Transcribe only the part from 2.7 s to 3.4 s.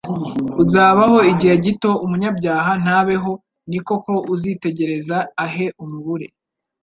ntabeho;